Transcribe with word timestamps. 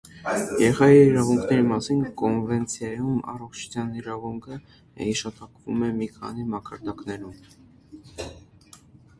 Երեխայի 0.59 0.95
իրավունքների 1.07 1.65
մասին 1.71 1.99
կոնվենցիայում 2.21 3.19
առողջության 3.33 3.91
իրավունքը 3.99 4.57
հիշատակվում 5.05 5.85
է 5.89 5.91
մի 6.01 6.09
քանի 6.17 6.47
մակարդակներում։ 6.55 8.33